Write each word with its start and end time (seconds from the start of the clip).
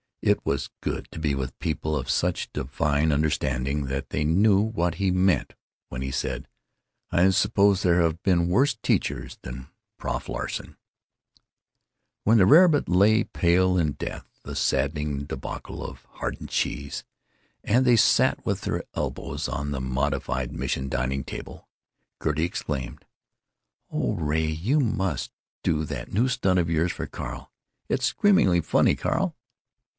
It 0.23 0.39
was 0.45 0.69
good 0.81 1.07
to 1.11 1.19
be 1.19 1.33
with 1.35 1.57
people 1.59 1.95
of 1.95 2.09
such 2.09 2.51
divine 2.53 3.11
understanding 3.11 3.85
that 3.85 4.09
they 4.09 4.23
knew 4.23 4.59
what 4.59 4.95
he 4.95 5.09
meant 5.11 5.53
when 5.89 6.03
he 6.03 6.11
said, 6.11 6.47
"I 7.11 7.29
suppose 7.31 7.81
there 7.81 8.01
have 8.01 8.21
been 8.23 8.47
worse 8.49 8.75
teachers 8.75 9.37
than 9.41 9.67
Prof 9.97 10.27
Larsen——!" 10.29 10.75
When 12.23 12.37
the 12.37 12.45
rabbit 12.45 12.87
lay 12.89 13.23
pale 13.23 13.77
in 13.79 13.93
death, 13.93 14.27
a 14.43 14.55
saddening 14.55 15.25
débâcle 15.27 15.81
of 15.87 16.05
hardened 16.11 16.49
cheese, 16.49 17.03
and 17.63 17.83
they 17.85 17.95
sat 17.95 18.43
with 18.45 18.61
their 18.61 18.83
elbows 18.95 19.47
on 19.47 19.69
the 19.71 19.81
Modified 19.81 20.51
Mission 20.51 20.87
dining 20.87 21.23
table, 21.23 21.67
Gertie 22.23 22.45
exclaimed: 22.45 23.05
"Oh, 23.91 24.13
Ray, 24.13 24.47
you 24.47 24.79
must 24.79 25.31
do 25.63 25.83
that 25.85 26.11
new 26.13 26.27
stunt 26.27 26.59
of 26.59 26.69
yours 26.69 26.91
for 26.91 27.05
Carl. 27.07 27.51
It's 27.87 28.05
screamingly 28.05 28.61
funny, 28.61 28.95
Carl." 28.95 29.35